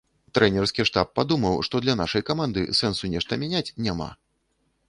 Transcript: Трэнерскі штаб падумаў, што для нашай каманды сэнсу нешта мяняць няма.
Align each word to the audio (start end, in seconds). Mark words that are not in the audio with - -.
Трэнерскі 0.35 0.85
штаб 0.89 1.11
падумаў, 1.19 1.59
што 1.69 1.83
для 1.85 1.95
нашай 2.01 2.25
каманды 2.31 2.65
сэнсу 2.81 3.11
нешта 3.15 3.41
мяняць 3.43 3.67
няма. 3.89 4.13